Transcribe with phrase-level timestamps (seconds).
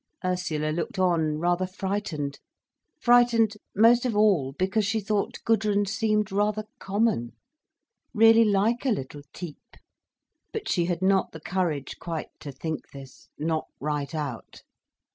[0.25, 2.39] Ursula looked on, rather frightened,
[2.99, 7.33] frightened most of all because she thought Gudrun seemed rather common,
[8.11, 9.75] really like a little type.
[10.53, 14.63] But she had not the courage quite to think this—not right out.